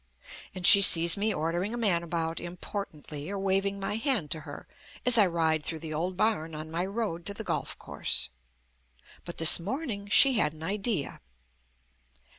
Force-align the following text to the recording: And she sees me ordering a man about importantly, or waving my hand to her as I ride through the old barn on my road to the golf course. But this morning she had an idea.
And 0.55 0.65
she 0.65 0.81
sees 0.81 1.15
me 1.15 1.31
ordering 1.31 1.75
a 1.75 1.77
man 1.77 2.01
about 2.01 2.39
importantly, 2.39 3.29
or 3.29 3.37
waving 3.37 3.79
my 3.79 3.97
hand 3.97 4.31
to 4.31 4.39
her 4.39 4.67
as 5.05 5.15
I 5.15 5.27
ride 5.27 5.61
through 5.63 5.77
the 5.77 5.93
old 5.93 6.17
barn 6.17 6.55
on 6.55 6.71
my 6.71 6.87
road 6.87 7.23
to 7.27 7.35
the 7.35 7.43
golf 7.43 7.77
course. 7.77 8.29
But 9.25 9.37
this 9.37 9.59
morning 9.59 10.07
she 10.07 10.33
had 10.39 10.53
an 10.53 10.63
idea. 10.63 11.21